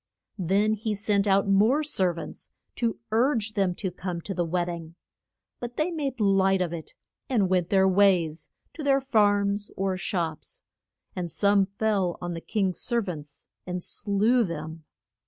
[0.39, 4.65] Then he sent out more ser vants to urge them to come to the wed
[4.65, 4.95] ding.
[5.59, 6.95] But they made light of it,
[7.29, 10.63] and went their ways, to their farms or shops;
[11.15, 14.85] and some fell on the king's ser vants and slew them.